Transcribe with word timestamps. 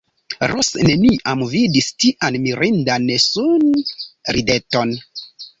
Ros 0.51 0.69
neniam 0.87 1.43
vidis 1.51 1.91
tian 2.05 2.39
mirindan 2.47 3.07
sunrideton. 3.29 4.97